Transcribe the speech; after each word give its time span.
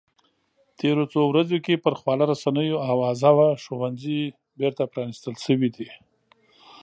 تېرو 0.79 1.03
څو 1.13 1.21
ورځو 1.31 1.57
کې 1.65 1.81
پر 1.83 1.93
خواله 1.99 2.25
رسنیو 2.33 2.83
اوازه 2.91 3.29
وه 3.37 3.47
ښوونځي 3.63 4.19
بېرته 4.59 4.83
پرانیستل 4.91 5.35
شوي 5.45 5.69
دي 5.75 5.89